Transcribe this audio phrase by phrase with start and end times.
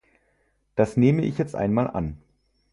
[0.73, 2.17] Das nehme ich jetzt einmal an.